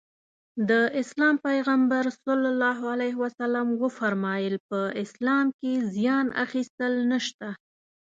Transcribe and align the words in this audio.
د 0.69 0.71
اسلام 1.01 1.35
پيغمبر 1.47 2.03
ص 2.21 2.23
وفرمايل 3.81 4.55
په 4.69 4.79
اسلام 5.03 5.45
کې 5.59 5.71
زيان 5.95 6.25
اخيستل 6.45 6.93
نشته. 7.11 7.49